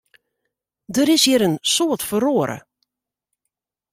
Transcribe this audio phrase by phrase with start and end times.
[0.93, 2.57] Der is hjir in soad feroare.